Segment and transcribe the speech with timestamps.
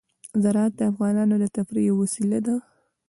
[0.43, 2.55] زراعت د افغانانو د تفریح یوه وسیله ده.